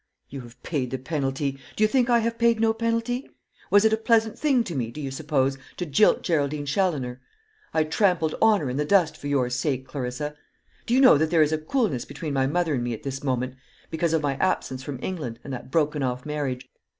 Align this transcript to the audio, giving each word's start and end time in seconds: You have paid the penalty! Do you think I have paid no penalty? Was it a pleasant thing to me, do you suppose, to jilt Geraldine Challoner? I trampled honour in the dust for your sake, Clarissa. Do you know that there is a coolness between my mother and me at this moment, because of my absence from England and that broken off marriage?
You 0.31 0.41
have 0.41 0.63
paid 0.63 0.89
the 0.89 0.97
penalty! 0.97 1.59
Do 1.75 1.83
you 1.83 1.87
think 1.87 2.09
I 2.09 2.17
have 2.21 2.39
paid 2.39 2.59
no 2.59 2.73
penalty? 2.73 3.29
Was 3.69 3.85
it 3.85 3.93
a 3.93 3.97
pleasant 3.97 4.35
thing 4.35 4.63
to 4.63 4.73
me, 4.73 4.89
do 4.89 4.99
you 4.99 5.11
suppose, 5.11 5.59
to 5.77 5.85
jilt 5.85 6.23
Geraldine 6.23 6.65
Challoner? 6.65 7.21
I 7.71 7.83
trampled 7.83 8.33
honour 8.41 8.67
in 8.71 8.77
the 8.77 8.83
dust 8.83 9.15
for 9.15 9.27
your 9.27 9.51
sake, 9.51 9.85
Clarissa. 9.87 10.35
Do 10.87 10.95
you 10.95 11.01
know 11.01 11.19
that 11.19 11.29
there 11.29 11.43
is 11.43 11.51
a 11.51 11.59
coolness 11.59 12.05
between 12.05 12.33
my 12.33 12.47
mother 12.47 12.73
and 12.73 12.83
me 12.83 12.93
at 12.95 13.03
this 13.03 13.23
moment, 13.23 13.53
because 13.91 14.13
of 14.13 14.23
my 14.23 14.37
absence 14.37 14.81
from 14.81 14.97
England 15.03 15.37
and 15.43 15.53
that 15.53 15.69
broken 15.69 16.01
off 16.01 16.25
marriage? 16.25 16.67